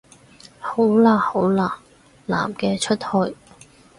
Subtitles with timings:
[0.59, 1.71] 好喇好喇，
[2.25, 3.37] 男嘅出去